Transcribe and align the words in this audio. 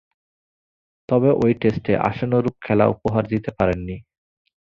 তবে 1.09 1.29
ঐ 1.37 1.47
টেস্টে 1.61 1.93
আশানুরূপ 2.09 2.55
খেলা 2.65 2.85
উপহার 2.93 3.23
দিতে 3.33 3.49
পারেননি। 3.57 3.95